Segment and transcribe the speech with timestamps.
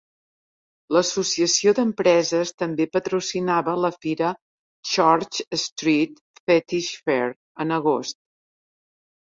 [0.95, 4.33] L'associació d'empreses també patrocinava la fira
[4.95, 7.31] "Church Street Fetish Fair"
[7.67, 8.23] en agost.